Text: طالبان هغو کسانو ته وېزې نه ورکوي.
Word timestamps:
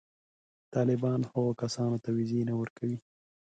طالبان 0.73 1.19
هغو 1.31 1.51
کسانو 1.61 1.97
ته 2.03 2.09
وېزې 2.15 2.41
نه 2.49 2.53
ورکوي. 2.59 2.97